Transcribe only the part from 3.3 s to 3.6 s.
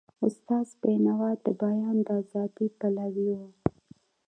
و.